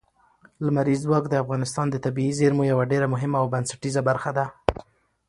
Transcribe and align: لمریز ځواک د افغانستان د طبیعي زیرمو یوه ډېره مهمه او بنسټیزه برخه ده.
لمریز 0.65 0.99
ځواک 1.05 1.25
د 1.29 1.35
افغانستان 1.43 1.85
د 1.89 1.95
طبیعي 2.05 2.31
زیرمو 2.39 2.63
یوه 2.71 2.83
ډېره 2.91 3.07
مهمه 3.13 3.37
او 3.41 3.47
بنسټیزه 3.53 4.01
برخه 4.09 4.31
ده. 4.37 4.45